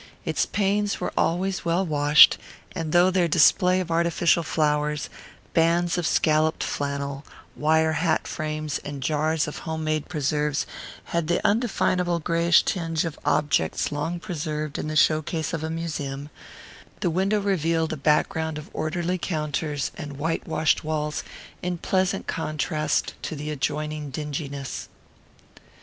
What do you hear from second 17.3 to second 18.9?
revealed a background of